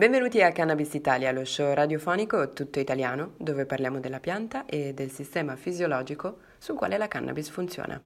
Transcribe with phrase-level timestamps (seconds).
[0.00, 5.10] Benvenuti a Cannabis Italia, lo show radiofonico tutto italiano dove parliamo della pianta e del
[5.10, 8.02] sistema fisiologico sul quale la cannabis funziona.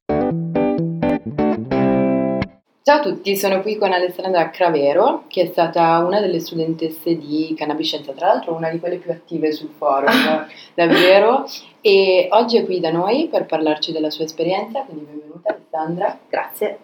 [2.82, 7.54] Ciao a tutti, sono qui con Alessandra Cravero, che è stata una delle studentesse di
[7.56, 11.44] Cannabiscienza, tra l'altro una di quelle più attive sul forum, davvero,
[11.80, 16.18] e oggi è qui da noi per parlarci della sua esperienza, quindi benvenuta Alessandra.
[16.28, 16.78] Grazie.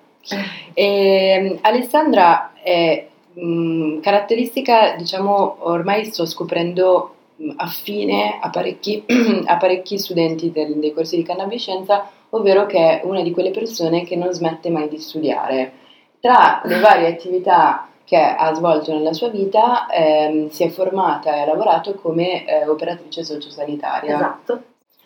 [0.73, 9.05] E, Alessandra è mh, caratteristica, diciamo, ormai sto scoprendo mh, affine a parecchi,
[9.47, 14.05] a parecchi studenti del, dei corsi di cannabiscienza, ovvero che è una di quelle persone
[14.05, 15.73] che non smette mai di studiare.
[16.21, 21.41] Tra le varie attività che ha svolto nella sua vita, ehm, si è formata e
[21.41, 24.17] ha lavorato come eh, operatrice sociosanitaria.
[24.17, 24.63] Esatto.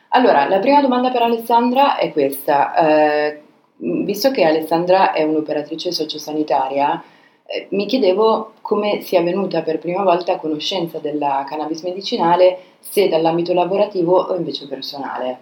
[0.08, 2.74] Allora, la prima domanda per Alessandra è questa.
[2.74, 3.42] Eh,
[3.76, 7.02] visto che Alessandra è un'operatrice sociosanitaria,
[7.46, 13.08] eh, mi chiedevo come sia venuta per prima volta a conoscenza della cannabis medicinale, se
[13.08, 15.38] dall'ambito lavorativo o invece personale.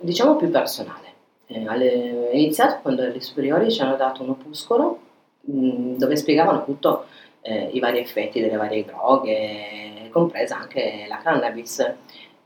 [0.00, 1.08] Diciamo più personale.
[1.46, 4.98] Eh, è iniziato quando alle superiori ci hanno dato un opuscolo
[5.40, 7.06] mh, dove spiegavano appunto
[7.42, 11.80] eh, i vari effetti delle varie droghe, compresa anche la cannabis.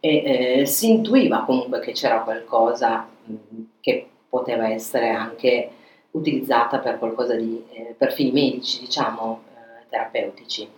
[0.00, 3.34] E eh, si intuiva comunque che c'era qualcosa mh,
[3.80, 5.70] che poteva essere anche
[6.14, 10.68] utilizzata per qualcosa di, eh, per fini medici, diciamo, eh, terapeutici.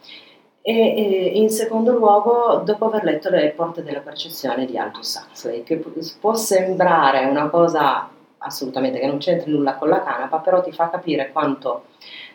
[0.62, 5.62] E, e, in secondo luogo, dopo aver letto Le porte della percezione di Aldous Huxley,
[5.62, 5.82] che
[6.20, 10.90] può sembrare una cosa assolutamente che non c'entra nulla con la canapa, però ti fa
[10.90, 11.84] capire quanto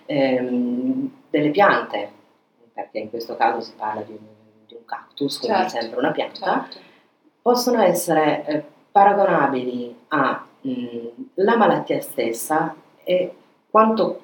[0.06, 2.12] ehm, delle piante,
[2.74, 4.26] perché in questo caso si parla di un,
[4.66, 6.80] di un cactus, quindi certo, sempre una pianta, certo.
[7.42, 13.34] possono essere eh, paragonabili alla mm, malattia stessa e
[13.70, 14.22] quanto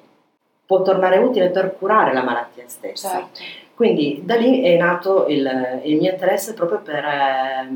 [0.66, 3.10] può tornare utile per curare la malattia stessa.
[3.10, 3.40] Certo.
[3.74, 7.68] Quindi da lì è nato il, il mio interesse proprio per, eh,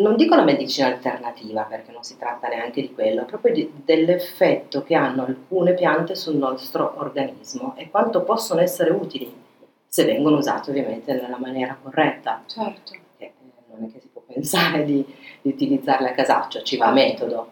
[0.00, 4.82] non dico la medicina alternativa perché non si tratta neanche di quello, proprio di, dell'effetto
[4.82, 9.32] che hanno alcune piante sul nostro organismo e quanto possono essere utili
[9.86, 12.42] se vengono usate ovviamente nella maniera corretta.
[12.46, 12.92] Certo.
[13.18, 13.32] Perché eh,
[13.70, 15.04] non è che si può pensare di,
[15.42, 17.51] di utilizzarle a casaccio, ci va metodo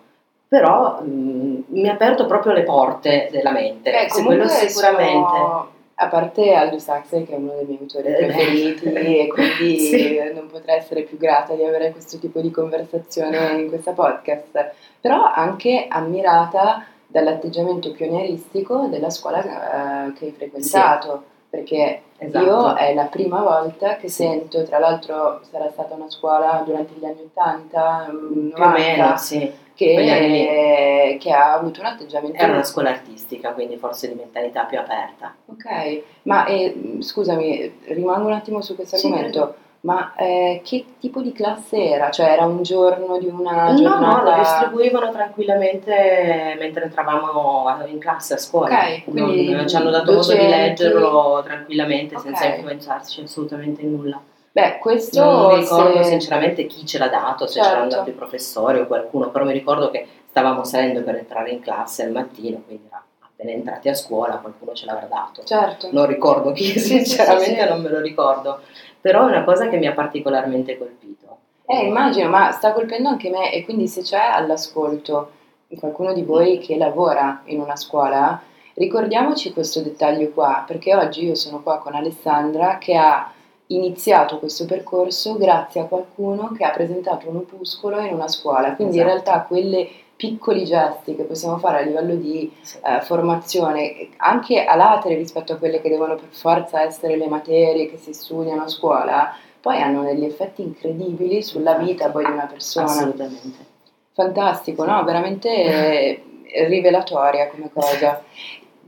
[0.50, 3.88] però mh, mi ha aperto proprio le porte della mente.
[3.88, 5.28] Beh, quello sicuramente.
[5.28, 9.78] Sono, a parte Aldous Huxley che è uno dei miei autori eh, preferiti e quindi
[9.78, 10.20] sì.
[10.34, 15.30] non potrei essere più grata di avere questo tipo di conversazione in questa podcast, però
[15.32, 21.22] anche ammirata dall'atteggiamento pionieristico della scuola eh, che hai frequentato.
[21.22, 22.44] Sì perché esatto.
[22.44, 24.22] io è la prima volta che sì.
[24.22, 29.16] sento, tra l'altro sarà stata una scuola durante gli anni 80, 90, più o meno,
[29.16, 32.36] sì che, che, ha avuto un atteggiamento...
[32.36, 35.34] Era una scuola artistica, quindi forse di mentalità più aperta.
[35.46, 39.54] Ok, ma eh, scusami, rimango un attimo su questo argomento.
[39.56, 42.10] Sì, ma eh, che tipo di classe era?
[42.10, 43.98] Cioè era un giorno di una giornata?
[44.00, 48.78] No, no, lo distribuivano tranquillamente mentre entravamo in classe a scuola.
[48.78, 52.26] Ok, quindi non, ci hanno dato modo di leggerlo tranquillamente okay.
[52.26, 54.20] senza influenzarci assolutamente nulla.
[54.52, 56.10] Beh, questo non mi ricordo se...
[56.10, 57.68] sinceramente chi ce l'ha dato, se certo.
[57.68, 61.60] c'erano andati i professori o qualcuno, però mi ricordo che stavamo salendo per entrare in
[61.60, 65.44] classe al mattino, quindi era appena entrati a scuola qualcuno ce l'avrà dato.
[65.44, 65.88] Certo.
[65.92, 68.60] Non ricordo chi, sinceramente sì, sì, non me lo ricordo,
[69.00, 71.38] però è una cosa che mi ha particolarmente colpito.
[71.66, 75.30] Eh, immagino, ma sta colpendo anche me e quindi se c'è all'ascolto
[75.78, 78.40] qualcuno di voi che lavora in una scuola,
[78.74, 83.30] ricordiamoci questo dettaglio qua, perché oggi io sono qua con Alessandra che ha
[83.70, 88.98] iniziato questo percorso grazie a qualcuno che ha presentato un opuscolo in una scuola, quindi
[88.98, 89.08] esatto.
[89.08, 94.76] in realtà quelle piccoli gesti che possiamo fare a livello di eh, formazione, anche a
[94.76, 98.68] latere rispetto a quelle che devono per forza essere le materie che si studiano a
[98.68, 101.86] scuola, poi hanno degli effetti incredibili sulla esatto.
[101.86, 102.86] vita poi di una persona.
[102.86, 103.64] Assolutamente.
[104.12, 104.90] Fantastico, sì.
[104.90, 105.04] no?
[105.04, 106.22] Veramente
[106.68, 108.22] rivelatoria come cosa.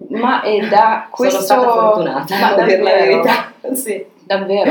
[0.08, 1.40] Ma è da questo...
[1.40, 3.52] Sono stata fortunata, ma a dire la verità.
[3.72, 4.11] sì.
[4.24, 4.70] Davvero.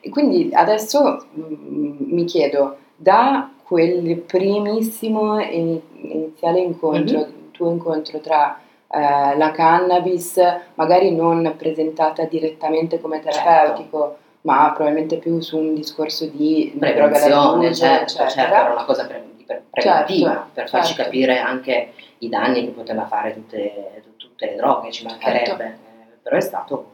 [0.00, 7.28] E quindi adesso mm, mi chiedo, da quel primissimo iniziale incontro, mm-hmm.
[7.28, 8.58] il tuo incontro tra
[8.88, 10.38] eh, la cannabis,
[10.74, 14.18] magari non presentata direttamente come terapeutico, certo.
[14.42, 19.64] ma probabilmente più su un discorso di prevenzione, certo, certo, era una cosa pre- pre-
[19.70, 21.02] preventiva certo, per farci certo.
[21.04, 25.62] capire anche i danni che poteva fare tutte, tutte le droghe, ci mancherebbe, certo.
[25.62, 26.86] eh, però è stato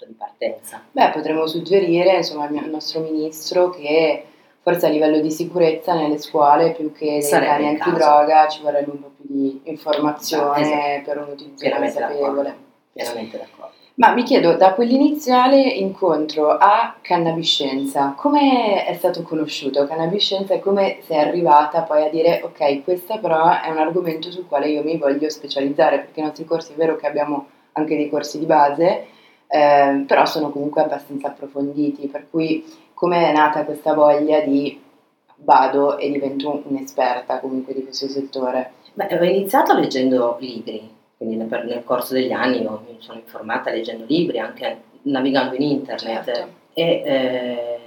[0.00, 0.82] punto di partenza?
[0.90, 4.24] Beh, potremmo suggerire insomma, al nostro ministro che
[4.62, 9.00] forse a livello di sicurezza nelle scuole più che dei cani antidroga ci vorrebbe un
[9.00, 10.60] po' più di informazione
[10.96, 11.02] esatto.
[11.04, 12.56] per un utilizzo consapevole.
[12.92, 13.78] Pienamente d'accordo.
[13.94, 20.98] Ma mi chiedo, da quell'iniziale incontro a Cannabiscienza, come è stato conosciuto Cannabiscienza e come
[21.02, 24.96] sei arrivata poi a dire ok, questo però è un argomento sul quale io mi
[24.96, 29.06] voglio specializzare, perché i nostri corsi è vero che abbiamo anche dei corsi di base,
[29.50, 32.64] eh, però sono comunque abbastanza approfonditi, per cui
[32.94, 34.80] come è nata questa voglia di
[35.42, 38.72] vado e divento un'esperta comunque di questo settore?
[38.94, 44.04] Beh, ho iniziato leggendo libri, quindi nel, nel corso degli anni mi sono informata leggendo
[44.06, 46.52] libri, anche navigando in internet certo.
[46.74, 47.78] e eh,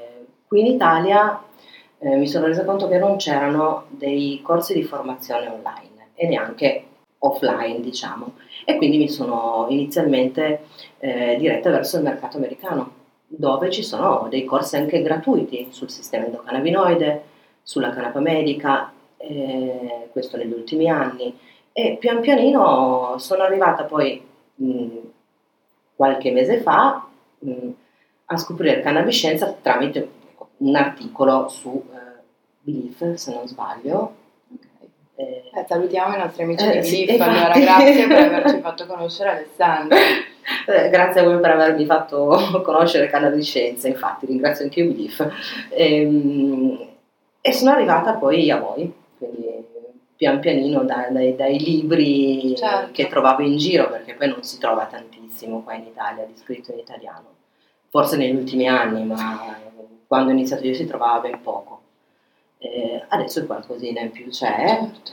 [0.48, 1.42] qui in Italia
[2.00, 6.86] eh, mi sono resa conto che non c'erano dei corsi di formazione online e neanche
[7.24, 8.34] offline diciamo
[8.66, 10.66] e quindi mi sono inizialmente
[11.00, 16.25] eh, diretta verso il mercato americano dove ci sono dei corsi anche gratuiti sul sistema
[16.25, 17.24] endocannabinoide,
[17.64, 21.36] sulla canapa medica, eh, questo negli ultimi anni
[21.72, 24.22] e pian pianino sono arrivata poi
[24.56, 24.88] mh,
[25.96, 27.08] qualche mese fa
[27.40, 27.69] mh,
[28.26, 30.10] a scoprire cannabiscienza tramite
[30.58, 32.22] un articolo su eh,
[32.62, 34.22] Belief, se non sbaglio.
[35.15, 39.30] Eh, eh, salutiamo i nostri amici eh, di sì, allora grazie per averci fatto conoscere
[39.30, 39.98] Alessandro.
[40.68, 45.68] Eh, grazie a voi per avermi fatto conoscere cannabiscienza, infatti ringrazio anche io Belief.
[45.69, 46.88] E, ehm,
[47.42, 49.63] e sono arrivata poi a voi, quindi
[50.15, 52.92] pian pianino dai, dai, dai libri certo.
[52.92, 56.71] che trovavo in giro, perché poi non si trova tantissimo qua in Italia di scritto
[56.71, 57.36] in italiano,
[57.89, 59.57] forse negli ultimi anni, ma
[60.07, 61.82] quando ho iniziato io si trovava ben poco.
[62.65, 65.12] Eh, adesso qualcosina in più c'è certo.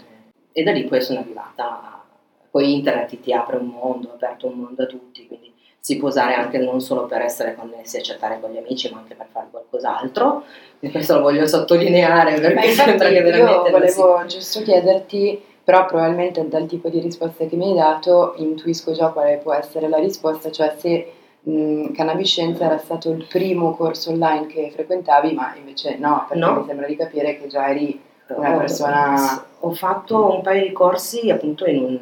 [0.52, 2.00] e da lì poi sono arrivata,
[2.49, 6.08] poi internet ti apre un mondo, ha aperto un mondo a tutti, quindi si può
[6.08, 9.26] usare anche non solo per essere connessi e chattare con gli amici, ma anche per
[9.32, 10.44] fare qualcos'altro.
[10.79, 13.69] E questo lo voglio sottolineare perché sembra che veramente.
[13.69, 18.93] Io volevo giusto chiederti, però probabilmente dal tipo di risposta che mi hai dato, intuisco
[18.93, 21.12] già quale può essere la risposta, cioè se
[21.43, 26.61] mh, Cannabiscienza era stato il primo corso online che frequentavi, ma invece no, perché no.
[26.61, 29.45] mi sembra di capire che già eri una persona.
[29.61, 31.99] Ho fatto un paio di corsi appunto un,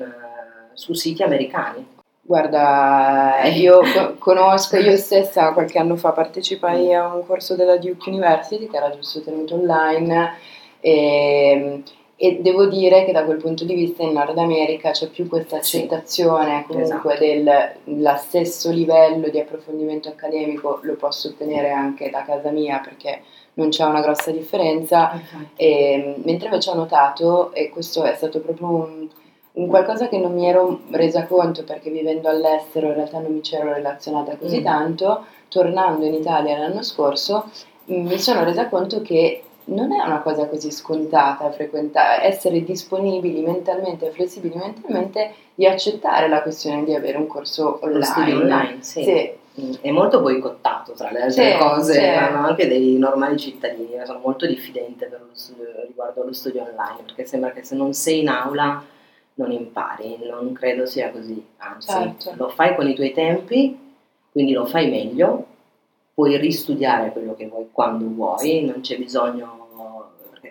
[0.74, 1.96] su siti americani
[2.28, 3.80] Guarda, io
[4.20, 8.90] conosco, io stessa qualche anno fa partecipai a un corso della Duke University che era
[8.90, 10.34] giusto tenuto online
[10.78, 11.82] e,
[12.20, 15.56] e devo dire che da quel punto di vista in Nord America c'è più questa
[15.56, 17.70] accettazione sì, comunque esatto.
[17.84, 23.22] del stesso livello di approfondimento accademico lo posso ottenere anche da casa mia perché
[23.54, 25.20] non c'è una grossa differenza,
[25.56, 29.08] e, mentre invece ho notato, e questo è stato proprio un
[29.58, 33.40] un qualcosa che non mi ero resa conto perché vivendo all'estero in realtà non mi
[33.40, 34.64] c'ero relazionata così mm.
[34.64, 37.50] tanto, tornando in Italia l'anno scorso
[37.86, 44.08] mi sono resa conto che non è una cosa così scontata frequentare, essere disponibili mentalmente
[44.08, 48.34] e flessibili mentalmente di accettare la questione di avere un corso online.
[48.34, 49.02] online sì.
[49.02, 49.36] sì.
[49.60, 52.04] Mm, è molto boicottato tra le altre sì, cose, sì.
[52.06, 57.64] anche dei normali cittadini, sono molto diffidente studio, riguardo allo studio online, perché sembra che
[57.64, 58.84] se non sei in aula
[59.34, 62.34] non impari, non credo sia così, anzi certo.
[62.36, 63.78] lo fai con i tuoi tempi,
[64.30, 65.46] quindi lo fai meglio,
[66.12, 69.57] puoi ristudiare quello che vuoi quando vuoi, non c'è bisogno,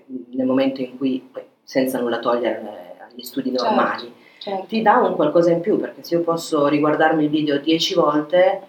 [0.08, 1.30] nel momento in cui,
[1.64, 4.66] senza nulla togliere agli studi certo, normali, certo.
[4.68, 8.62] ti dà un qualcosa in più, perché se io posso riguardarmi il video dieci volte,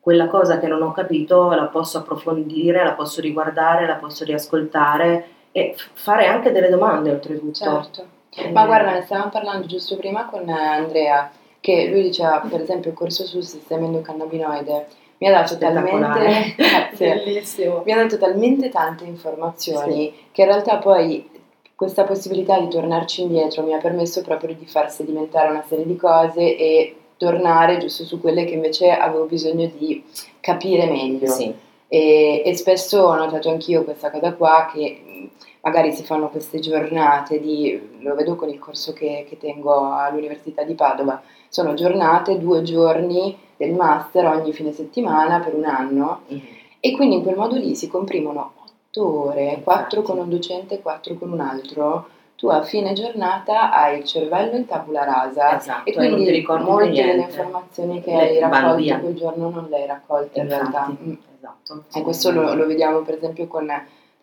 [0.00, 5.26] quella cosa che non ho capito la posso approfondire, la posso riguardare, la posso riascoltare
[5.52, 7.52] e fare anche delle domande oltretutto.
[7.52, 8.06] Certo.
[8.52, 12.96] Ma guarda, ne stavamo parlando giusto prima con Andrea, che lui diceva, per esempio, il
[12.96, 14.86] corso sul sistema endocannabinoide
[15.20, 20.12] mi ha dato talmente, grazie, mi ha dato talmente tante informazioni sì.
[20.32, 21.28] che in realtà poi
[21.74, 25.96] questa possibilità di tornarci indietro mi ha permesso proprio di far sedimentare una serie di
[25.96, 30.02] cose e tornare giusto su quelle che invece avevo bisogno di
[30.40, 31.26] capire meglio.
[31.26, 31.54] Sì.
[31.86, 35.28] E, e, spesso ho notato anch'io questa cosa qua che
[35.60, 40.62] magari si fanno queste giornate di, lo vedo con il corso che, che tengo all'Università
[40.62, 46.44] di Padova, sono giornate, due giorni del master ogni fine settimana per un anno mm-hmm.
[46.80, 50.80] e quindi in quel modo lì si comprimono otto ore, quattro con un docente e
[50.80, 55.90] quattro con un altro, tu a fine giornata hai il cervello in tabula rasa esatto,
[55.90, 60.40] e quindi molte delle informazioni che le hai raccolto quel giorno non le hai raccolte
[60.40, 60.96] Infatti, in realtà.
[61.02, 61.12] Mm.
[61.36, 61.84] Esatto.
[61.94, 63.70] E questo lo, lo vediamo per esempio con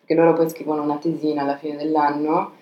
[0.04, 2.52] che loro poi scrivono una tesina alla fine dell'anno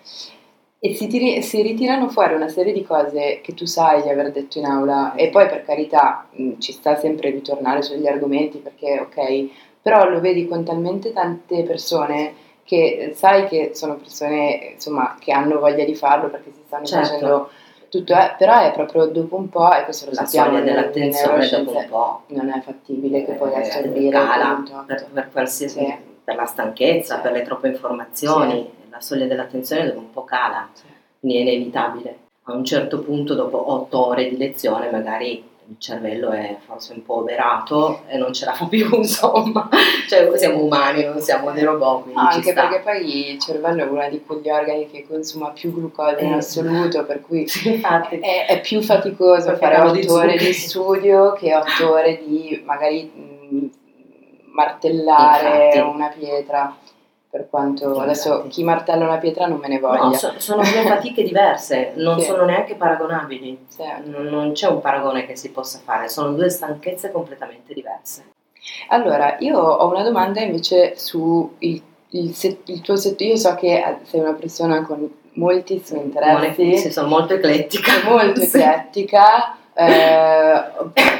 [0.79, 4.31] e si, tiri, si, ritirano fuori una serie di cose che tu sai di aver
[4.31, 8.99] detto in aula e poi per carità mh, ci sta sempre ritornare sugli argomenti perché
[8.99, 9.49] ok,
[9.81, 15.57] però lo vedi con talmente tante persone che sai che sono persone insomma che hanno
[15.59, 17.07] voglia di farlo perché si stanno certo.
[17.07, 17.49] facendo
[17.89, 21.71] tutto è, però è proprio dopo un po', e questo lo La sappiamo dell'attenzione dopo
[21.77, 25.95] un po' non è fattibile che puoi eh, assorbire cala per, per qualsiasi Sì.
[26.23, 27.21] per la stanchezza, Sì.
[27.21, 30.83] per le troppe informazioni, la soglia dell'attenzione dopo un po' cala, Sì.
[31.19, 32.17] quindi è inevitabile.
[32.49, 37.03] A un certo punto, dopo otto ore di lezione, magari il cervello è forse un
[37.03, 39.67] po' oberato e non ce la fa più, insomma.
[40.07, 44.07] Cioè, siamo umani, non siamo dei robot, ci anche perché poi il cervello è uno
[44.09, 46.37] di quegli organi che consuma più glucosio in Eh.
[46.37, 51.53] assoluto, per cui Sì, è, è più faticoso Perché fare otto ore di studio che
[51.53, 53.65] otto ore di magari mh,
[54.53, 55.95] martellare Infatti.
[55.95, 56.77] una pietra.
[57.29, 58.03] Per quanto Infatti.
[58.03, 60.03] adesso chi martella una pietra non me ne voglia.
[60.03, 62.25] No, so- sono due fatiche diverse, non Sì.
[62.27, 63.65] sono neanche paragonabili.
[63.67, 63.83] Sì.
[64.05, 68.23] Non, non c'è un paragone che si possa fare, sono due stanchezze completamente diverse.
[68.89, 71.81] Allora, io ho una domanda invece su il,
[72.11, 73.31] il se- il tuo settore.
[73.31, 77.91] Io so che eh, sei una persona con moltissimi interessi, Sì, sono molto eclettica.
[78.05, 78.57] molto Sì.
[78.57, 79.57] eclettica.
[79.73, 80.63] eh,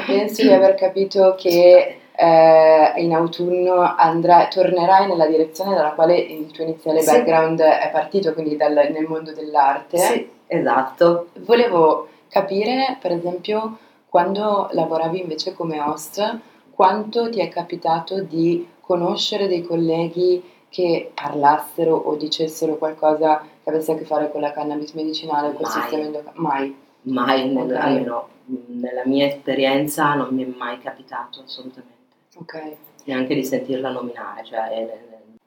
[0.06, 6.50] penso di aver capito che eh, in autunno andrai, tornerai nella direzione dalla quale il
[6.50, 7.12] tuo iniziale Sì.
[7.12, 9.98] background è partito, quindi dal- nel mondo dell'arte.
[9.98, 11.28] Sì, esatto.
[11.40, 16.38] Volevo capire, per esempio, quando lavoravi invece come host,
[16.74, 23.92] quanto ti è capitato di conoscere dei colleghi che parlassero o dicessero qualcosa che avesse
[23.92, 25.80] a che fare con la cannabis medicinale, col Mai.
[25.80, 26.32] sistema endocrino?
[26.34, 26.76] Mai.
[27.02, 27.78] Mai, nel- Ok.
[27.80, 28.28] almeno
[28.66, 31.96] nella mia esperienza, non mi è mai capitato assolutamente.
[32.40, 32.72] Ok.
[33.04, 34.98] Neanche di sentirla nominare, cioè eh,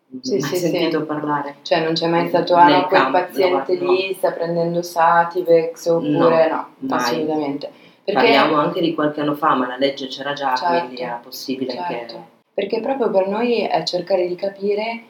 [0.08, 0.68] non Sì, sì, sì.
[0.68, 1.56] sentito parlare.
[1.62, 3.92] Cioè non c'è mai stato, ah no, quel paziente no, no.
[3.92, 7.00] lì sta prendendo Sativex oppure no, mai.
[7.00, 7.72] assolutamente.
[8.04, 11.20] Perché, Parliamo anche di qualche anno fa, ma la legge c'era già, Certo, quindi era
[11.24, 12.26] possibile certo.
[12.54, 15.04] perché proprio per noi è cercare di capire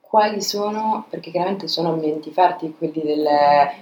[0.00, 3.26] quali sono, perché chiaramente sono ambienti farti quelli del,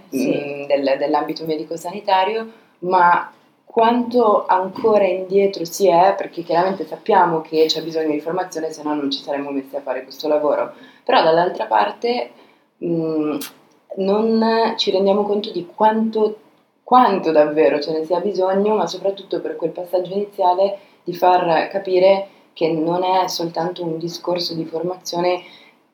[0.08, 0.28] Sì.
[0.34, 3.30] mm, del- dell'ambito medico-sanitario, ma
[3.74, 8.94] quanto ancora indietro si è, perché chiaramente sappiamo che c'è bisogno di formazione, se no
[8.94, 10.74] non ci saremmo messi a fare questo lavoro.
[11.02, 12.30] Però dall'altra parte
[12.76, 13.36] mh,
[13.96, 16.36] non ci rendiamo conto di quanto,
[16.84, 22.28] quanto davvero ce ne sia bisogno, ma soprattutto per quel passaggio iniziale di far capire
[22.52, 25.42] che non è soltanto un discorso di formazione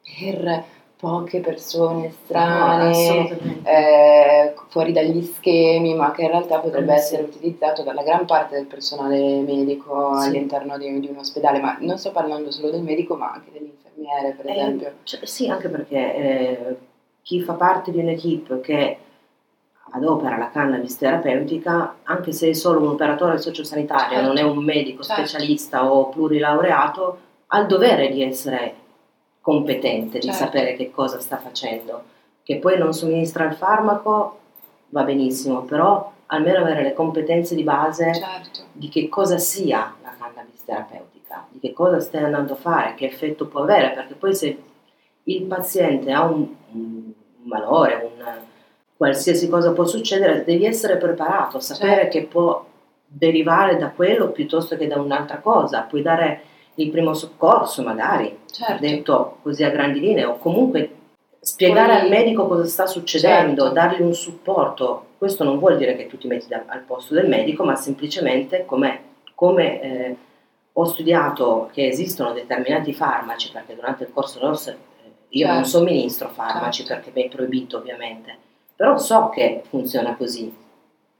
[0.02, 0.64] per
[1.00, 3.70] poche persone No, strane, assolutamente.
[3.70, 8.66] eh, fuori dagli schemi, ma che in realtà potrebbe essere utilizzato dalla gran parte del
[8.66, 10.28] personale medico Sì.
[10.28, 13.70] all'interno di, di un ospedale, ma non sto parlando solo del medico, ma anche delle
[13.72, 14.92] infermiere, per Eh, esempio.
[15.04, 16.76] cioè, sì, anche perché eh,
[17.22, 18.96] chi fa parte di un'equipe che
[19.92, 24.26] adopera la cannabis terapeutica, anche se è solo un operatore sociosanitario, Certo.
[24.26, 25.26] non è un medico Certo.
[25.26, 28.74] specialista o plurilaureato, ha il dovere di essere
[29.40, 30.44] competente, di Certo.
[30.44, 32.02] sapere che cosa sta facendo.
[32.42, 34.38] Che poi non somministra il farmaco
[34.88, 40.14] va benissimo, però almeno avere le competenze di base Certo, di che cosa sia la
[40.18, 44.34] cannabis terapeutica, di che cosa stai andando a fare, che effetto può avere, perché poi
[44.34, 44.62] se
[45.24, 47.12] il paziente ha un, un
[47.44, 48.24] malore, un,
[48.96, 52.18] qualsiasi cosa può succedere, devi essere preparato, sapere Certo.
[52.18, 52.64] che può
[53.06, 56.42] derivare da quello piuttosto che da un'altra cosa, puoi dare
[56.76, 58.80] il primo soccorso magari, certo.
[58.80, 60.94] detto così a grandi linee, o comunque
[61.40, 63.74] spiegare Poi- al medico cosa sta succedendo, Certo.
[63.74, 65.06] dargli un supporto.
[65.18, 68.64] Questo non vuol dire che tu ti metti da- al posto del medico, ma semplicemente
[68.64, 69.00] come,
[69.34, 70.16] come, eh,
[70.72, 74.76] ho studiato che esistono determinati farmaci, perché durante il corso ROS eh,
[75.30, 75.70] io non Certo.
[75.70, 77.02] somministro farmaci Certo.
[77.04, 78.36] perché mi è proibito ovviamente,
[78.76, 80.54] però so che funziona così.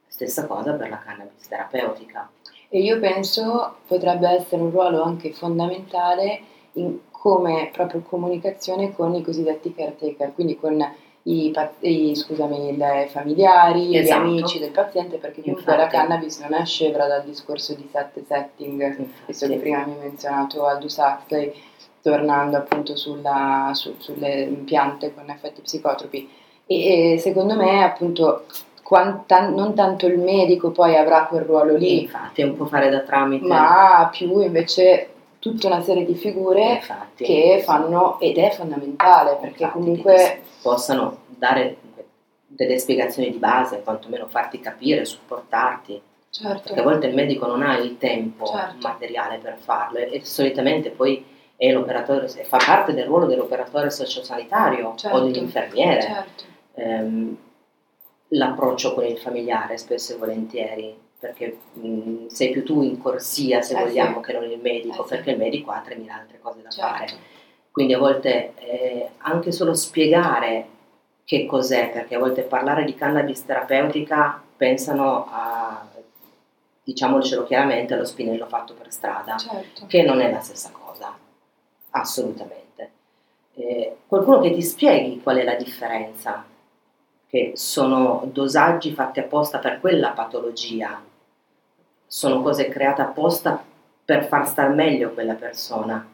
[0.06, 2.28] Stessa cosa per la cannabis terapeutica.
[2.72, 6.40] E io penso potrebbe essere un ruolo anche fondamentale
[6.74, 10.80] in come proprio comunicazione con i cosiddetti caretaker, quindi con
[11.24, 14.22] i, i- scusami, i familiari, Esatto.
[14.24, 18.24] gli amici del paziente, perché comunque la cannabis non è scevra dal discorso di sette
[18.26, 18.96] setting,
[19.26, 21.52] visto che prima mi hai menzionato Aldous Huxley,
[22.00, 26.26] tornando appunto sulla, su- sulle piante con effetti psicotropi.
[26.66, 28.44] E, e secondo me appunto
[28.90, 32.98] quanta- non tanto il medico poi avrà quel ruolo lì, Infatti, un po' fare da
[33.02, 33.46] tramite.
[33.46, 37.22] ma più invece tutta una serie di figure Infatti.
[37.24, 41.76] che fanno, ed è fondamentale perché Infatti, comunque possano dare
[42.48, 47.62] delle spiegazioni di base, quantomeno farti capire, supportarti, certo, perché a volte il medico non
[47.62, 48.88] ha il tempo Certo.
[48.88, 51.24] materiale per farlo e, e solitamente poi
[51.56, 55.16] è l'operatore, fa parte del ruolo dell'operatore sociosanitario Certo.
[55.16, 56.42] o dell'infermiere, certo,
[56.74, 57.36] ehm,
[58.32, 63.76] l'approccio con il familiare spesso e volentieri, perché mh, sei più tu in corsia se
[63.78, 64.26] Eh, vogliamo sì.
[64.26, 65.14] che non il medico, Eh, sì.
[65.14, 67.06] perché il medico ha 3.000 altre cose da fare.
[67.06, 67.22] certo,
[67.70, 70.66] Quindi a volte eh, anche solo spiegare
[71.24, 75.86] che cos'è, perché a volte parlare di cannabis terapeutica pensano a,
[76.82, 79.86] diciamocelo chiaramente, allo spinello fatto per strada, Certo.
[79.86, 81.16] che non è la stessa cosa,
[81.90, 82.90] assolutamente.
[83.54, 86.44] Eh, qualcuno che ti spieghi qual è la differenza,
[87.30, 91.00] che sono dosaggi fatti apposta per quella patologia,
[92.04, 93.62] sono cose create apposta
[94.04, 96.04] per far star meglio quella persona.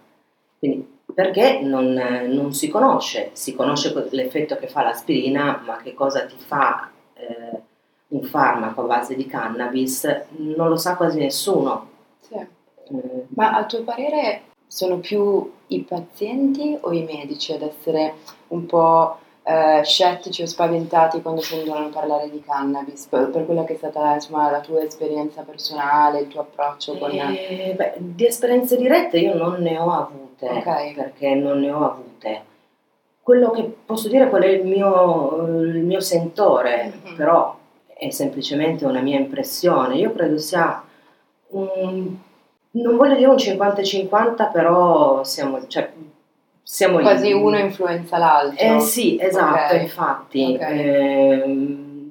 [0.58, 6.26] Quindi perché non, non si conosce, si conosce l'effetto che fa l'aspirina, ma che cosa
[6.26, 7.61] ti fa eh,
[8.08, 11.88] un farmaco a base di cannabis non lo sa quasi nessuno.
[12.20, 12.35] Sì.
[12.35, 18.14] Eh, Ma a tuo parere sono più i pazienti o i medici ad essere
[18.49, 19.18] un po'
[19.49, 24.15] eh, scettici o spaventati quando sentono parlare di cannabis, per, per quella che è stata
[24.15, 27.11] insomma, la tua esperienza personale, il tuo approccio con...
[27.12, 30.95] Eh, beh, di esperienze dirette io non ne ho avute, Ok.
[30.95, 32.43] perché non ne ho avute.
[33.23, 37.15] Quello che posso dire qual è il mio, il mio sentore, Mhm.
[37.17, 39.97] però è semplicemente una mia impressione.
[39.97, 40.83] Io credo sia
[41.50, 42.17] un,
[42.73, 45.91] non voglio dire un 50-50, però siamo, cioè,
[46.68, 47.32] siamo Quasi lì.
[47.32, 48.58] uno influenza l'altro.
[48.76, 49.80] Eh sì, esatto, Ok.
[49.82, 50.54] infatti.
[50.61, 50.66] Ok.
[50.68, 52.11] Ehm,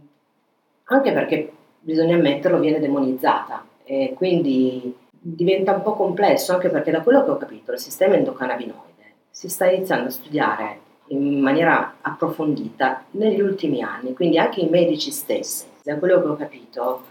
[0.86, 7.02] anche perché bisogna ammetterlo, viene demonizzata e quindi diventa un po' complesso, anche perché da
[7.02, 8.84] quello che ho capito il sistema endocannabinoide
[9.30, 15.12] si sta iniziando a studiare in maniera approfondita negli ultimi anni, quindi anche i medici
[15.12, 17.04] stessi, da quello che ho capito,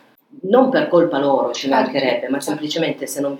[0.42, 2.44] non per colpa loro ci Certo, mancherebbe, ma certo.
[2.44, 3.36] semplicemente se non,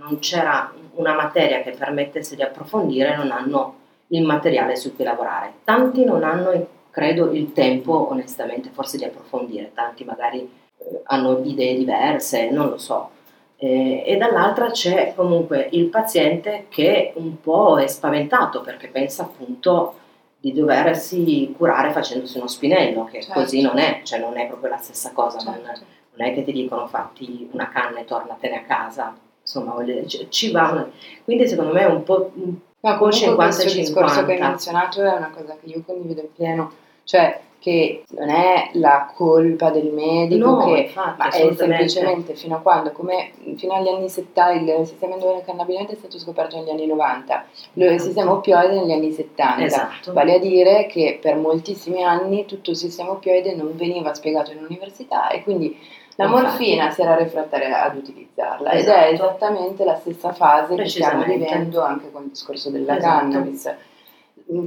[0.00, 3.74] non c'era una materia che permettesse di approfondire, non hanno
[4.08, 5.52] il materiale su cui lavorare.
[5.64, 10.40] Tanti non hanno, credo, il tempo, onestamente, forse di approfondire, tanti magari
[10.78, 13.10] eh, hanno idee diverse, non lo so.
[13.56, 19.94] Eh, e dall'altra c'è comunque il paziente che un po' è spaventato perché pensa appunto
[20.38, 23.40] di doversi curare facendosi uno spinello, che Certo.
[23.40, 25.60] così non è, cioè non è proprio la stessa cosa, Certo.
[25.60, 25.70] non
[26.16, 30.50] è che ti dicono fatti una canna e tornatene a casa, insomma, voglio dire, ci,
[30.50, 30.70] va.
[30.70, 30.90] una-
[31.24, 32.30] Quindi secondo me è un po'...
[32.34, 34.48] un po' comunque 50 questo discorso che hai 50.
[34.48, 36.72] menzionato è una cosa che io condivido in pieno,
[37.04, 42.56] cioè che non è la colpa del medico, No, che, infatti, ma è semplicemente fino
[42.56, 46.86] a quando, come fino agli anni 70, il sistema endocannabinoide è stato scoperto negli anni
[46.86, 48.04] 90, lo- il Esatto.
[48.06, 49.62] sistema opioide negli anni 70.
[49.62, 50.12] Esatto.
[50.14, 54.64] Vale a dire che per moltissimi anni tutto il sistema opioide non veniva spiegato in
[54.66, 55.78] università e quindi
[56.20, 56.42] la Infatti.
[56.44, 58.98] morfina si era refrattaria ad utilizzarla ed Esatto.
[58.98, 63.18] è esattamente la stessa fase che stiamo vivendo anche con il discorso della Esatto.
[63.30, 63.74] cannabis,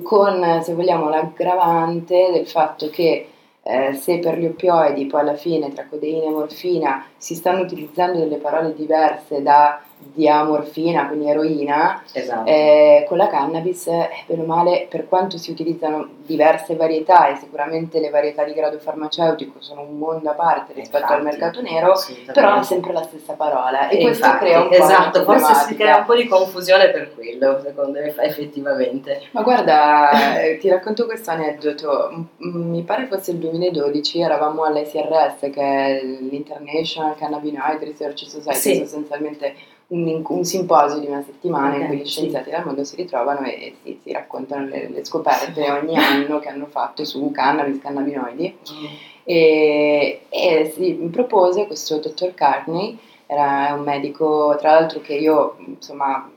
[0.04, 3.28] con se vogliamo l'aggravante del fatto che
[3.66, 8.20] eh, se per gli oppioidi poi alla fine tra codeina e morfina si stanno utilizzando
[8.20, 12.50] delle parole diverse da diamorfina, quindi eroina, Esatto.
[12.50, 17.36] eh, con la cannabis, eh, bene o male, per quanto si utilizzano diverse varietà e
[17.38, 21.62] sicuramente le varietà di grado farmaceutico sono un mondo a parte rispetto al Infatti, mercato
[21.62, 21.94] nero,
[22.34, 25.38] però è sempre la stessa parola e, E questo infatti, crea un po' esatto, una
[25.40, 29.22] forse si crea un po' di confusione per quello, secondo me, effettivamente.
[29.32, 32.26] Ma guarda, eh, ti racconto questo aneddoto.
[32.38, 38.76] Mi pare fosse il 2012, eravamo all'ICRS, che è l'International Cannabinoid Research Society, Sì.
[38.78, 39.56] sostanzialmente
[39.88, 42.10] un, un simposio di una settimana in Ok, cui gli sì.
[42.12, 46.50] scienziati del mondo si ritrovano e, si, si raccontano le, le scoperte ogni anno che
[46.50, 48.58] hanno fatto su cannabis, cannabinoidi.
[49.26, 56.30] E, e si propose questo dottor Carney, era un medico, tra l'altro che io, insomma,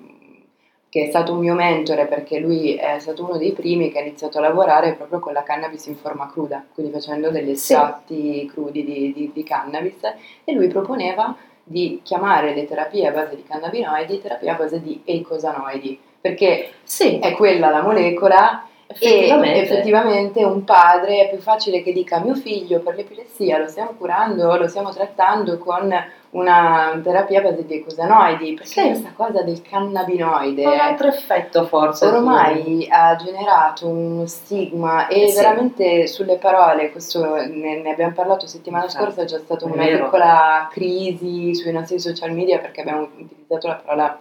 [0.97, 4.01] che è stato un mio mentore perché lui è stato uno dei primi che ha
[4.01, 7.75] iniziato a lavorare proprio con la cannabis in forma cruda, quindi facendo degli Sì.
[7.75, 10.01] estratti crudi di, di- di cannabis
[10.43, 15.03] e lui proponeva di chiamare le terapie a base di cannabinoidi terapie a base di
[15.05, 18.67] eicosanoidi, perché Sì, è quella la molecola
[18.99, 19.59] e effettivamente.
[19.61, 24.57] effettivamente un padre è più facile che dica mio figlio per l'epilessia lo stiamo curando,
[24.57, 25.93] lo stiamo trattando con
[26.31, 28.87] una terapia a base di eicosanoidi, perché Sì.
[28.89, 32.07] questa cosa del cannabinoide un altro effetto forse.
[32.07, 35.37] ormai ha generato uno stigma e sì.
[35.37, 40.05] veramente sulle parole, questo ne, ne abbiamo parlato settimana Infatti, scorsa, c'è stata una vero.
[40.05, 44.19] piccola crisi sui nostri social media perché abbiamo utilizzato la parola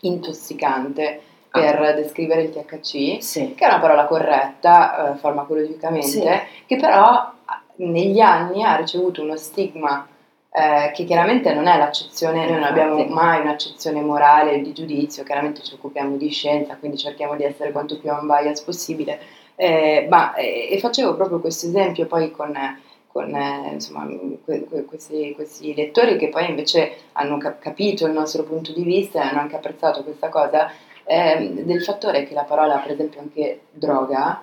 [0.00, 1.60] intossicante Ah.
[1.60, 3.54] per descrivere il THC Sì.
[3.54, 6.28] che è una parola corretta eh, farmacologicamente, Sì.
[6.66, 7.32] che però
[7.76, 10.06] negli anni ha ricevuto uno stigma
[10.50, 15.62] eh, che chiaramente non è l'accezione, noi non abbiamo mai un'accezione morale di giudizio, chiaramente
[15.62, 19.20] ci occupiamo di scienza, quindi cerchiamo di essere quanto più unbiased possibile,
[19.56, 22.52] eh, ma eh, e facevo proprio questo esempio poi con,
[23.06, 24.06] con eh, insomma,
[24.44, 28.82] que- que- questi, questi lettori che poi invece hanno cap- capito il nostro punto di
[28.82, 30.70] vista e hanno anche apprezzato questa cosa,
[31.08, 34.42] ehm, del fattore che la parola, per esempio anche droga,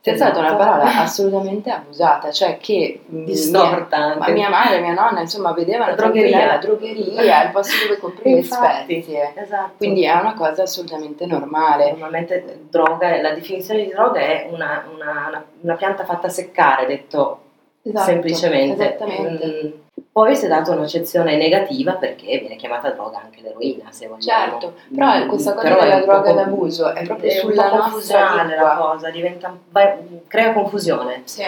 [0.00, 0.62] è stata una Esatto.
[0.64, 5.90] parola assolutamente abusata, cioè che mh, distorta mia, ma mia madre mia nonna insomma vedevano
[5.90, 6.46] La drogheria.
[6.46, 9.32] la drogheria, il posto dove compri le spezie.
[9.34, 9.72] Esatto.
[9.78, 11.90] Quindi è una cosa assolutamente normale.
[11.90, 17.40] Normalmente droga, la definizione di droga è una, una- una- una pianta fatta seccare, detto
[17.82, 18.84] Esatto, semplicemente.
[18.84, 19.46] Esattamente.
[19.46, 19.85] Mm,
[20.16, 24.22] Poi si è data un'accezione negativa perché viene chiamata droga anche l'eroina, se vogliamo.
[24.60, 28.76] Certo, però Mm, questa cosa però della droga d'abuso è proprio è sulla nostra la
[28.80, 31.42] cosa, diventa, va- crea confusione Sì,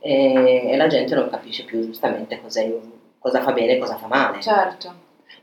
[0.00, 2.68] e, e la gente non capisce più giustamente cos'è-
[3.20, 4.40] cosa fa bene e cosa fa male.
[4.40, 4.92] certo.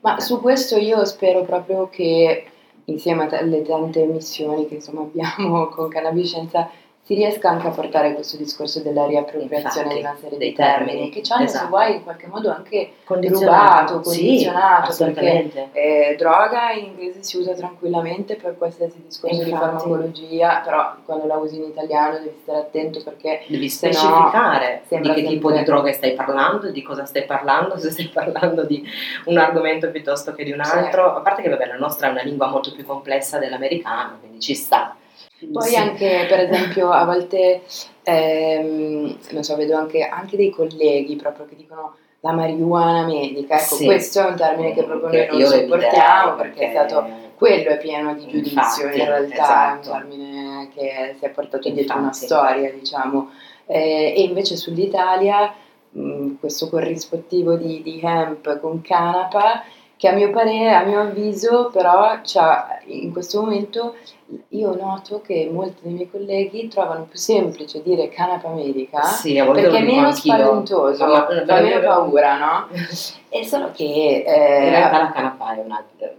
[0.01, 2.45] Ma su questo io spero proprio che
[2.85, 6.69] insieme alle tante missioni che insomma abbiamo con Cannabiscienza
[7.05, 10.55] si riesca anche a portare questo discorso della riappropriazione Infatti, di una serie dei di
[10.55, 11.67] termini, termini, che ci hanno, se esatto.
[11.69, 15.69] vuoi, in qualche modo anche Condizionato, rubato, sì, condizionato, assolutamente.
[15.73, 19.65] Eh, droga in inglese si usa tranquillamente per qualsiasi discorso di Infatti.
[19.65, 24.81] farmacologia, però quando la usi in italiano devi stare attento perché Devi Se no, specificare
[24.87, 28.83] di che tipo di droga stai parlando, di cosa stai parlando, se stai parlando di
[29.25, 30.75] un argomento piuttosto che di un Sì.
[30.75, 31.13] altro.
[31.13, 34.55] A parte che vabbè, la nostra è una lingua molto più complessa dell'americano, quindi ci
[34.55, 34.95] sta.
[35.51, 35.75] Poi Sì.
[35.75, 37.62] anche, per esempio, a volte,
[38.04, 43.56] ehm, non so, vedo anche, anche dei colleghi proprio che dicono la marijuana medica.
[43.56, 43.86] Ecco, Sì.
[43.86, 47.69] questo è un termine che proprio noi Che non io sopportiamo perché è stato quello
[47.69, 49.89] è pieno di giudizio Infatti, in realtà, esatto.
[49.89, 52.25] è un termine che si è portato dietro una Infatti.
[52.25, 53.30] storia, diciamo.
[53.67, 55.54] Eh, e invece sull'Italia
[55.91, 59.63] mh, questo corrispettivo di, di hemp con canapa
[59.97, 63.95] che a mio parere, a mio avviso, però c'ha- in questo momento
[64.49, 69.77] io noto che molti dei miei colleghi trovano più semplice dire canapa medica Sì, perché
[69.77, 72.67] è meno spaventoso, Ma- fa meno paura, no?
[73.29, 76.12] È solo che eh, In realtà la canapa è un'altra.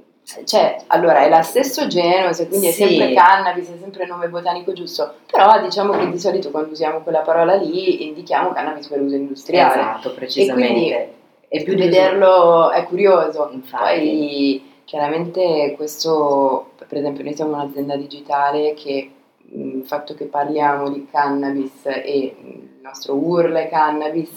[0.45, 2.83] cioè, allora è lo stesso genere, quindi Sì.
[2.83, 6.71] è sempre cannabis, è sempre il nome botanico giusto, però diciamo che di solito quando
[6.73, 9.75] usiamo quella parola lì indichiamo cannabis per uso industriale.
[9.81, 10.75] Esatto, precisamente.
[10.95, 11.11] E
[11.62, 13.51] Più vederlo è curioso.
[13.53, 13.83] Infatti.
[13.83, 19.11] Poi chiaramente questo, per esempio noi siamo un'azienda digitale che
[19.42, 24.37] mh, il fatto che parliamo di cannabis e mh, il nostro URL è cannabis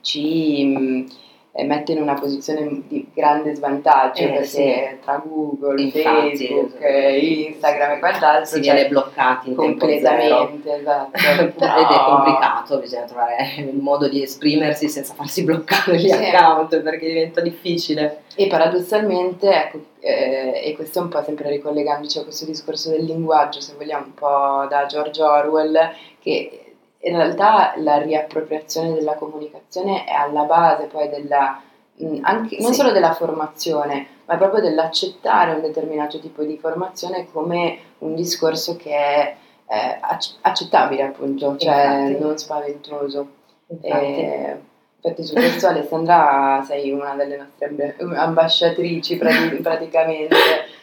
[0.00, 1.06] ci mh,
[1.52, 4.72] eh, mette in una posizione di grande svantaggio Eh, perché sì.
[5.02, 6.02] tra Google, Infatti,
[6.46, 6.84] Facebook, esatto.
[6.84, 11.10] eh, Instagram e quant'altro si cioè, viene bloccati completamente esatto.
[11.18, 16.12] Ed è complicato, bisogna trovare il modo di esprimersi senza farsi bloccare gli Sì.
[16.24, 18.22] account perché diventa difficile.
[18.36, 23.04] E paradossalmente, ecco, eh, e questo è un po' sempre ricollegandoci a questo discorso del
[23.04, 26.69] linguaggio, se vogliamo, un po' da George Orwell, che
[27.02, 31.60] in realtà la riappropriazione della comunicazione è alla base poi della,
[31.96, 32.80] mh, anche, non Sì.
[32.80, 38.90] solo della formazione, ma proprio dell'accettare un determinato tipo di formazione come un discorso che
[38.94, 39.36] è
[39.72, 42.22] eh, acc- accettabile, appunto, cioè Infatti.
[42.22, 43.28] non spaventoso.
[43.68, 44.04] Infatti.
[44.04, 44.56] Eh,
[45.00, 50.36] infatti su questo Alessandra sei una delle nostre amb- ambasciatrici prati- praticamente.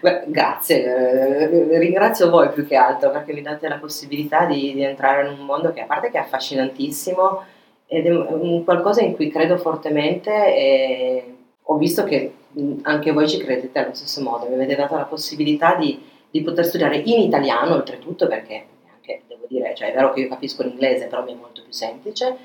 [0.00, 4.82] Beh, Grazie, eh, ringrazio voi più che altro perché mi date la possibilità di, di
[4.82, 7.42] entrare in un mondo che a parte che è affascinantissimo
[7.86, 13.28] ed è un qualcosa in cui credo fortemente e ho visto che mh, anche voi
[13.28, 16.00] ci credete allo stesso modo, mi avete dato la possibilità di,
[16.30, 20.28] di poter studiare in italiano oltretutto perché anche devo dire, cioè è vero che io
[20.28, 22.36] capisco l'inglese però mi è molto più semplice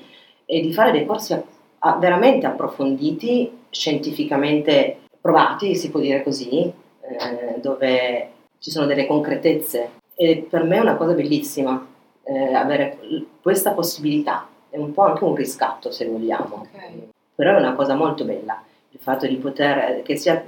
[0.44, 1.42] e di fare dei corsi a-
[1.80, 6.72] a- veramente approfonditi, scientificamente provati, si può dire così,
[7.18, 11.86] eh, dove ci sono delle concretezze e per me è una cosa bellissima
[12.24, 12.98] eh, avere
[13.40, 16.92] questa possibilità, è un po' anche un riscatto se vogliamo, Ok.
[17.34, 20.44] però è una cosa molto bella il fatto di poter, che sia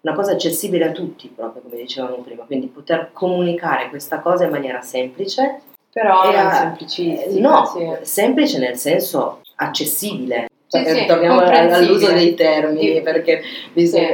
[0.00, 4.50] una cosa accessibile a tutti proprio come dicevamo prima, quindi poter comunicare questa cosa in
[4.50, 5.60] maniera semplice
[5.92, 7.48] Però non semplicissima.
[7.50, 7.90] no, sì.
[8.02, 10.48] semplice nel senso accessibile.
[10.66, 14.08] Sì, Eh, sì, torniamo all'uso dei termini perché bisogna.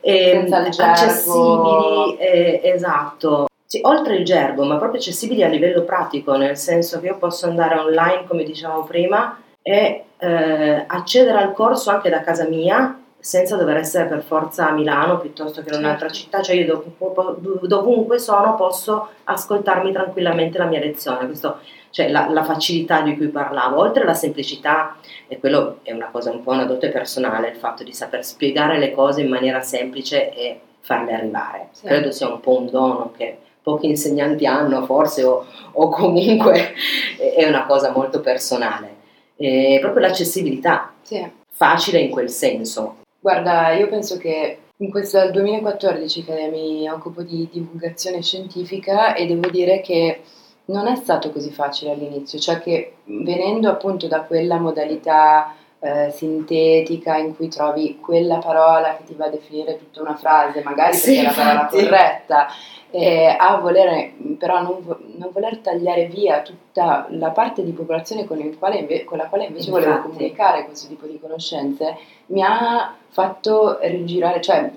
[0.00, 3.46] Eh, accessibili, eh, esatto.
[3.64, 7.46] Sì, oltre il gergo, ma proprio accessibili a livello pratico, nel senso che io posso
[7.46, 13.56] andare online, come dicevamo prima, e eh, accedere al corso anche da casa mia senza
[13.56, 16.14] dover essere per forza a Milano piuttosto che in un'altra Certo.
[16.14, 21.58] città, cioè io dov- dovunque sono posso ascoltarmi tranquillamente la mia lezione, questo,
[21.90, 24.96] cioè la, la facilità di cui parlavo, oltre alla semplicità,
[25.28, 28.78] e quello è una cosa un po' una dote personale, il fatto di saper spiegare
[28.78, 31.86] le cose in maniera semplice e farle arrivare, Sì.
[31.86, 36.72] credo sia un po' un dono che pochi insegnanti hanno forse o, o comunque
[37.36, 38.96] è una cosa molto personale,
[39.36, 41.28] e proprio l'accessibilità, Sì.
[41.50, 47.20] facile in quel senso, Guarda, io penso che in questo dal 2014 che mi occupo
[47.20, 50.22] di divulgazione scientifica e devo dire che
[50.70, 57.16] non è stato così facile all'inizio, cioè che venendo appunto da quella modalità eh, sintetica
[57.16, 61.14] in cui trovi quella parola che ti va a definire tutta una frase, magari Sì,
[61.14, 61.82] perché è la parola infatti.
[61.84, 62.46] corretta,
[62.90, 68.26] eh, a volere però non, vo- non voler tagliare via tutta la parte di popolazione
[68.26, 70.08] con, il quale inve- con la quale invece volevo Infatti.
[70.10, 74.70] comunicare questo tipo di conoscenze, mi ha fatto rigirare, cioè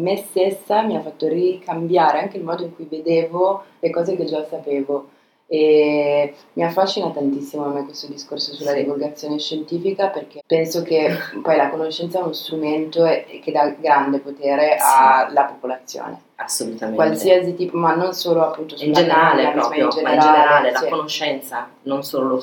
[0.00, 4.24] me stessa mi ha fatto ricambiare anche il modo in cui vedevo le cose che
[4.24, 5.10] già sapevo.
[5.48, 11.08] E mi affascina tantissimo a me questo discorso sulla divulgazione scientifica perché penso che
[11.40, 16.96] poi la conoscenza è uno strumento che dà grande potere alla popolazione, Assolutamente.
[17.00, 20.20] qualsiasi tipo, ma non solo appunto in sulla generale cannabis, proprio, ma in ma in
[20.20, 20.88] generale la sì.
[20.88, 22.42] conoscenza, non solo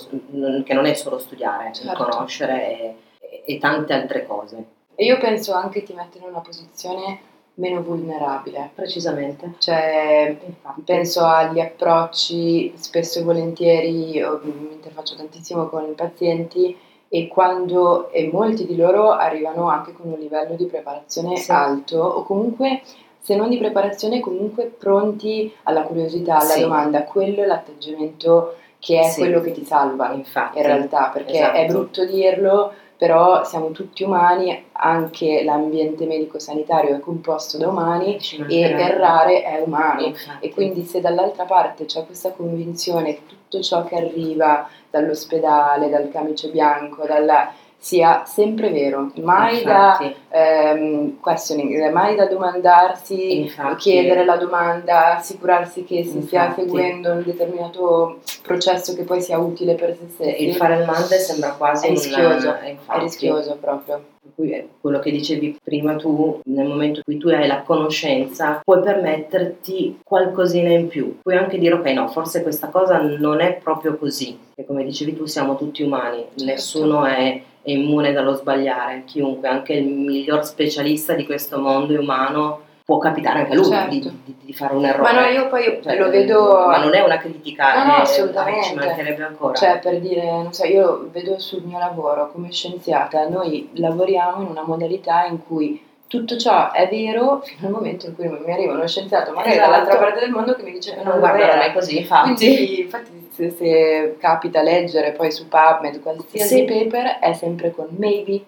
[0.64, 2.04] che non è solo studiare, il Certo.
[2.06, 4.66] conoscere e, e tante altre cose.
[4.96, 7.20] E io penso anche ti mette in una posizione
[7.56, 9.54] meno vulnerabile, Precisamente.
[9.60, 10.82] cioè Infatti.
[10.82, 16.76] penso agli approcci, spesso e volentieri io mi interfaccio tantissimo con i pazienti
[17.08, 21.52] e quando e molti di loro arrivano anche con un livello di preparazione Sì.
[21.52, 22.82] alto o comunque
[23.20, 26.62] se non di preparazione comunque pronti alla curiosità, alla Sì.
[26.62, 29.20] domanda, quello è l'atteggiamento che è Sì.
[29.20, 30.58] quello che ti salva Infatti.
[30.58, 31.58] in realtà, perché Esatto.
[31.58, 38.62] è brutto dirlo, però siamo tutti umani, anche l'ambiente medico-sanitario è composto da umani e
[38.62, 40.06] errare è umano.
[40.06, 40.46] Infatti.
[40.46, 46.10] E quindi se dall'altra parte c'è questa convinzione che tutto ciò che arriva dall'ospedale, dal
[46.14, 47.52] camice bianco, dalla,
[47.84, 50.16] sia sempre vero, mai Infatti.
[50.30, 53.76] da ehm, questioning, mai da domandarsi, Infatti.
[53.76, 56.62] chiedere la domanda, assicurarsi che si stia Infatti.
[56.62, 60.48] seguendo un determinato processo che poi sia utile per se stessi.
[60.48, 62.60] Il fare il mande sembra quasi È rischioso, una...
[62.62, 64.02] è rischioso proprio.
[64.38, 68.82] È quello che dicevi prima tu, nel momento in cui tu hai la conoscenza, puoi
[68.82, 71.20] permetterti qualcosina in più.
[71.22, 74.40] Puoi anche dire, ok, no, forse questa cosa non è proprio così.
[74.56, 76.46] E come dicevi tu, siamo tutti umani, Certo.
[76.46, 79.04] nessuno è, è immune dallo sbagliare.
[79.06, 83.90] Chiunque, anche il miglior specialista di questo mondo umano, può capitare anche a lui Certo.
[83.90, 85.14] di, di- di fare un errore.
[85.14, 86.66] Ma no, io poi Cioè, lo vedo...
[86.68, 88.64] Ma non è una critica, No, no, è- assolutamente.
[88.68, 89.54] ci mancherebbe ancora.
[89.54, 94.50] Cioè, per dire, non so, io vedo sul mio lavoro come scienziata, noi lavoriamo in
[94.50, 95.82] una modalità in cui
[96.18, 99.72] tutto ciò è vero fino al momento in cui mi arriva uno scienziato, magari Esatto.
[99.72, 102.34] dall'altra parte del mondo, che mi dice non guarda, non è così, infatti.
[102.36, 106.64] Quindi, infatti, se, se capita leggere poi su PubMed qualsiasi Sì.
[106.66, 108.44] paper è sempre con maybe,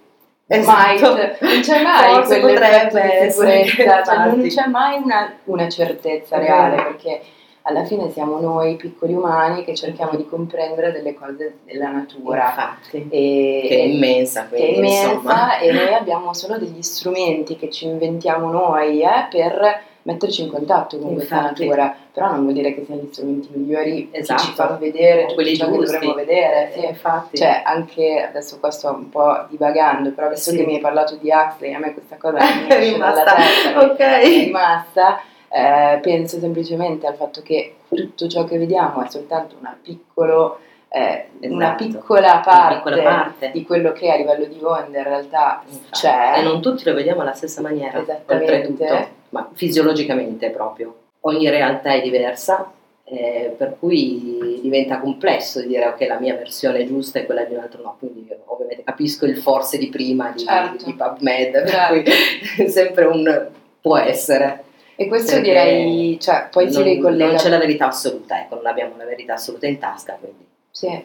[0.47, 1.13] Esatto.
[1.15, 5.67] might, non c'è mai Forse potrebbe di essere, sicurezza, cioè non c'è mai una, una
[5.67, 7.21] certezza reale perché
[7.67, 12.45] alla fine siamo noi piccoli umani che cerchiamo di comprendere delle cose della natura.
[12.49, 13.08] Infatti.
[13.10, 17.71] E, Che è immensa, che è quindi, immensa e noi abbiamo solo degli strumenti che
[17.71, 21.65] ci inventiamo noi eh, per metterci in contatto con questa Infatti.
[21.65, 24.41] natura, però non vuol dire che siano gli strumenti migliori Esatto.
[24.43, 25.91] che ci fanno vedere tutto Quelli ciò che giusti.
[25.93, 26.71] dovremmo vedere.
[26.71, 26.80] sì.
[26.82, 27.38] Eh, infatti.
[27.38, 30.58] Cioè, anche adesso qua sto un po' divagando, però adesso Sì.
[30.58, 33.97] che mi hai parlato di Huxley, a me questa cosa mi È rimasta- testa, ok.
[33.97, 35.21] è rimasta.
[35.49, 41.27] Eh, penso semplicemente al fatto che tutto ciò che vediamo è soltanto una, piccolo, eh,
[41.41, 41.84] una Esatto.
[41.86, 43.51] piccola Una parte, piccola parte.
[43.51, 45.89] di quello che a livello di onda in realtà Infatti.
[45.91, 46.34] c'è.
[46.38, 48.34] E non tutti lo vediamo alla stessa maniera, Esattamente.
[48.53, 50.95] oltretutto, ma fisiologicamente proprio.
[51.21, 52.71] Ogni realtà è diversa,
[53.05, 57.53] eh, per cui diventa complesso dire ok la mia versione è giusta e quella di
[57.53, 60.86] un altro no, quindi ovviamente capisco il forse di prima di, Certo.
[60.86, 61.93] di PubMed, per Certo.
[62.58, 63.47] cui è sempre un
[63.79, 64.63] può essere.
[64.95, 67.25] E questo direi, cioè, poi si ricollega.
[67.27, 71.03] non c'è la verità assoluta, ecco, non abbiamo la verità assoluta in tasca, quindi Sì,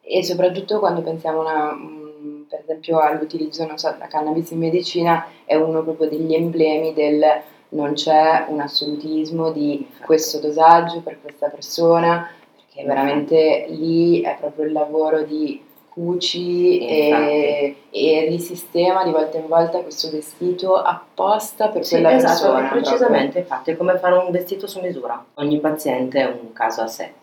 [0.00, 5.26] e soprattutto quando pensiamo una, mm, per esempio all'utilizzo non so, della cannabis in medicina,
[5.44, 7.24] è uno proprio degli emblemi del
[7.68, 14.66] non c'è un assolutismo di questo dosaggio per questa persona, perché veramente lì è proprio
[14.66, 15.62] il lavoro di
[15.96, 22.52] cuci e, e risistema di volta in volta questo vestito apposta per Sì, quella esatto,
[22.52, 22.68] persona.
[22.68, 25.24] precisamente, infatti è come fare un vestito su misura.
[25.34, 27.14] Ogni paziente è un caso a sé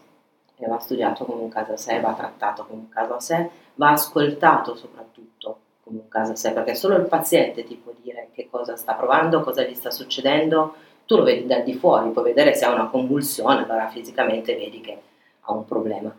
[0.58, 3.50] e va studiato come un caso a sé, va trattato come un caso a sé,
[3.76, 8.30] va ascoltato soprattutto come un caso a sé, perché solo il paziente ti può dire
[8.34, 10.74] che cosa sta provando, cosa gli sta succedendo,
[11.06, 14.82] tu lo vedi dal di fuori, puoi vedere se ha una convulsione, allora fisicamente vedi
[14.82, 14.98] che
[15.42, 16.12] ha un problema.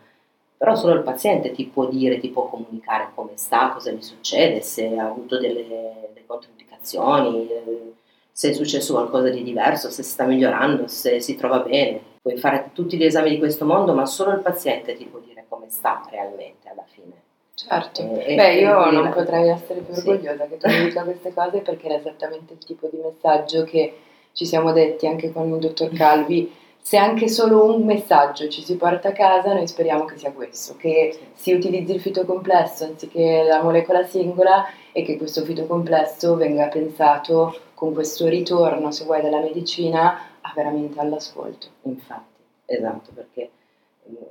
[0.57, 4.61] Però solo il paziente ti può dire, ti può comunicare come sta, cosa gli succede,
[4.61, 7.93] se ha avuto delle, delle controindicazioni, eh,
[8.31, 11.99] se è successo qualcosa di diverso, se sta migliorando, se si trova bene.
[12.21, 15.45] Puoi fare tutti gli esami di questo mondo, ma solo il paziente ti può dire
[15.47, 17.21] come sta realmente alla fine.
[17.53, 18.01] Certo.
[18.01, 20.07] E- e- Beh, io non la- potrei essere più Sì.
[20.09, 23.97] orgogliosa che tu mi dica queste cose perché era esattamente il tipo di messaggio che
[24.33, 26.51] ci siamo detti anche con il dottor Calvi.
[26.85, 30.75] Se anche solo un messaggio ci si porta a casa, noi speriamo che sia questo,
[30.77, 36.35] che si utilizzi il fito complesso anziché la molecola singola e che questo fito complesso
[36.35, 41.69] venga pensato con questo ritorno, se vuoi, della medicina a veramente all'ascolto.
[41.81, 43.49] Infatti, esatto, perché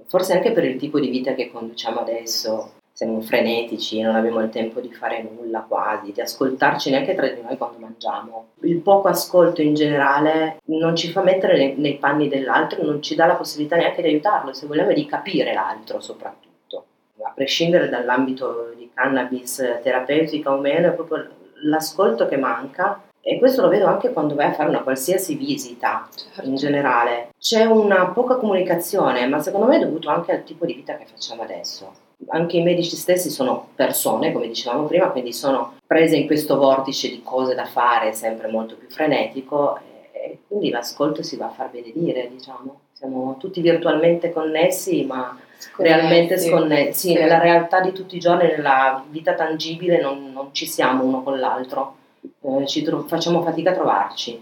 [0.07, 4.51] forse anche per il tipo di vita che conduciamo adesso, siamo frenetici, non abbiamo il
[4.51, 8.51] tempo di fare nulla quasi, di ascoltarci neanche tra di noi quando mangiamo.
[8.61, 13.17] Il poco ascolto in generale non ci fa mettere nei, nei panni dell'altro, non ci
[13.17, 16.85] dà la possibilità neanche di aiutarlo, se vogliamo di capire l'altro soprattutto.
[17.21, 21.27] A prescindere dall'ambito di cannabis terapeutica o meno, è proprio
[21.65, 26.07] l'ascolto che manca e questo lo vedo anche quando vai a fare una qualsiasi visita
[26.15, 26.49] certo.
[26.49, 27.31] in generale.
[27.41, 31.07] C'è una poca comunicazione, ma secondo me è dovuto anche al tipo di vita che
[31.07, 36.27] facciamo adesso anche i medici stessi sono persone, come dicevamo prima, quindi sono prese in
[36.27, 39.79] questo vortice di cose da fare sempre molto più frenetico
[40.13, 42.81] e quindi l'ascolto si va a far benedire, diciamo.
[42.93, 45.95] Siamo tutti virtualmente connessi, ma Sconnessi.
[45.95, 47.09] realmente sconnessi.
[47.09, 47.15] Sì.
[47.15, 51.39] Nella realtà di tutti i giorni, nella vita tangibile, non, non ci siamo uno con
[51.39, 51.97] l'altro,
[52.41, 54.41] eh, ci tro- facciamo fatica a trovarci.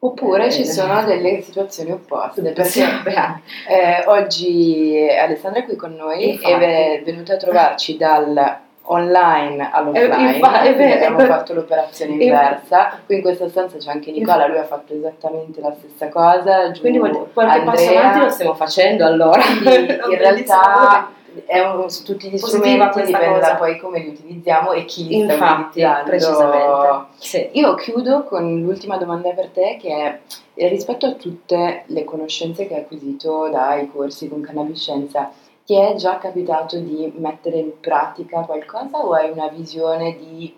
[0.00, 2.82] Oppure eh, ci sono delle situazioni opposte, perché
[3.68, 6.52] eh, oggi Alessandra è qui con noi Infatti.
[6.52, 13.00] e è venuta a trovarci dal online all'offline, eh, infatti, abbiamo fatto l'operazione inversa.
[13.04, 16.70] Qui in questa stanza c'è anche Nicola, lui ha fatto esattamente la stessa cosa.
[16.78, 19.42] Quindi qualche Andrea, passo avanti lo stiamo facendo allora.
[19.42, 21.10] in realtà
[21.46, 25.18] è un, su tutti gli strumenti dipende da poi come li utilizziamo e chi li
[25.18, 27.06] Infatti, sta precisamente.
[27.16, 27.48] Sì.
[27.52, 30.20] Io chiudo con l'ultima domanda per te che è
[30.54, 35.30] eh, rispetto a tutte le conoscenze che hai acquisito dai corsi con cannabiscienza,
[35.64, 40.54] ti è già capitato di mettere in pratica qualcosa o hai una visione di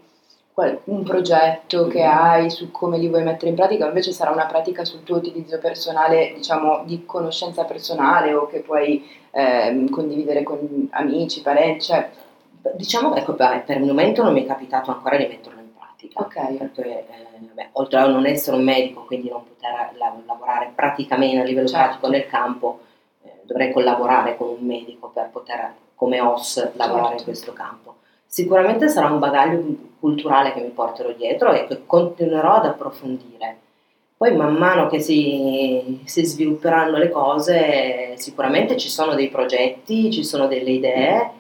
[0.55, 2.19] un progetto che mm-hmm.
[2.19, 5.59] hai su come li vuoi mettere in pratica, invece sarà una pratica sul tuo utilizzo
[5.59, 12.11] personale, diciamo di conoscenza personale o che puoi eh, condividere con amici, parenti, cioè...
[12.75, 16.21] Diciamo che ecco, per il momento non mi è capitato ancora di metterlo in pratica,
[16.21, 16.57] okay.
[16.57, 21.41] perché eh, beh, oltre a non essere un medico, quindi non poter la- lavorare praticamente
[21.41, 21.87] a livello certo.
[21.87, 22.81] pratico nel campo,
[23.23, 27.21] eh, dovrei collaborare con un medico per poter come OS lavorare certo.
[27.21, 27.95] in questo campo.
[28.33, 29.61] Sicuramente sarà un bagaglio
[29.99, 33.57] culturale che mi porterò dietro e che continuerò ad approfondire.
[34.17, 40.23] Poi man mano che si, si, svilupperanno le cose sicuramente ci sono dei progetti, ci
[40.23, 41.31] sono delle idee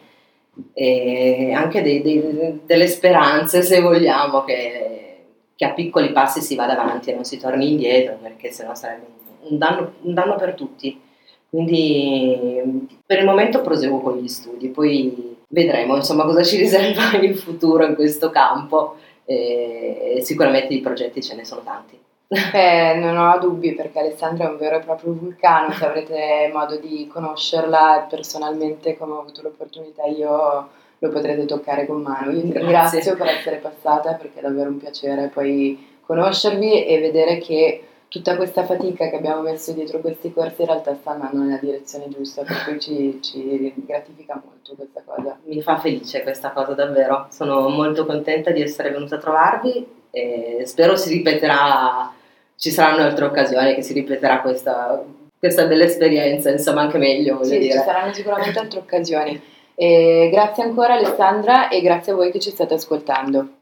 [0.72, 5.18] e anche dei, dei, delle speranze se vogliamo che,
[5.54, 9.06] che, a piccoli passi si vada avanti e non si torni indietro perché sennò sarebbe
[9.42, 11.00] un danno, un danno per tutti.
[11.48, 17.36] Quindi per il momento proseguo con gli studi, poi vedremo insomma cosa ci riserva il
[17.36, 21.98] futuro in questo campo e sicuramente i progetti ce ne sono tanti.
[22.32, 26.76] Eh, non ho dubbi perché Alessandra è un vero e proprio vulcano, se avrete modo
[26.76, 32.30] di conoscerla personalmente come ho avuto l'opportunità io lo potrete toccare con mano.
[32.30, 37.82] Vi ringrazio per essere passata perché è davvero un piacere poi conoscervi e vedere che
[38.10, 42.08] tutta questa fatica che abbiamo messo dietro questi corsi in realtà sta andando nella direzione
[42.08, 45.38] giusta, per cui ci, ci, gratifica molto questa cosa.
[45.44, 50.62] Mi fa felice questa cosa davvero, sono molto contenta di essere venuta a trovarvi e
[50.66, 52.12] spero si ripeterà,
[52.56, 55.04] ci saranno altre occasioni che si ripeterà questa,
[55.38, 57.74] questa bella esperienza, insomma anche meglio sì, dire.
[57.74, 59.40] ci saranno sicuramente altre occasioni.
[59.76, 63.59] E grazie ancora Alessandra e grazie a voi che ci state ascoltando.